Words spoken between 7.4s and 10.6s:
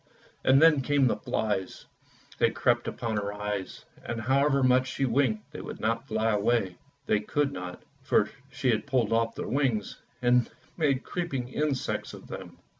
not, for she had pulled off their wings and